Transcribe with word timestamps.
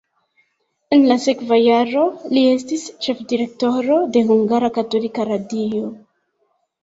En 0.95 1.03
la 1.09 1.15
sekva 1.25 1.57
jaro 1.63 2.05
li 2.37 2.43
estis 2.53 2.85
ĉefdirektoro 3.07 3.99
de 4.15 4.23
Hungara 4.31 4.71
Katolika 4.81 5.27
Radio. 5.33 5.93